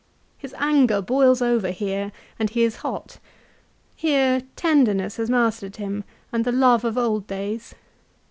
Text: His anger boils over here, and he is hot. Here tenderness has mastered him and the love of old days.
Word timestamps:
His 0.39 0.55
anger 0.57 0.99
boils 0.99 1.43
over 1.43 1.69
here, 1.69 2.11
and 2.39 2.49
he 2.49 2.63
is 2.63 2.77
hot. 2.77 3.19
Here 3.95 4.41
tenderness 4.55 5.17
has 5.17 5.29
mastered 5.29 5.75
him 5.75 6.05
and 6.33 6.43
the 6.43 6.51
love 6.51 6.83
of 6.83 6.97
old 6.97 7.27
days. 7.27 7.75